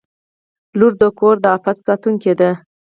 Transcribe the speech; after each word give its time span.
•لور 0.77 0.93
د 1.01 1.03
کور 1.19 1.35
د 1.43 1.45
عفت 1.55 1.77
ساتونکې 1.87 2.33
ده. 2.39 2.51